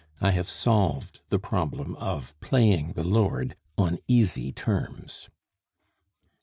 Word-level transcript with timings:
I 0.19 0.31
have 0.31 0.49
solved 0.49 1.19
the 1.29 1.37
problem 1.37 1.95
of 1.97 2.33
playing 2.39 2.93
the 2.93 3.03
lord 3.03 3.55
on 3.77 3.99
easy 4.07 4.51
terms." 4.51 5.29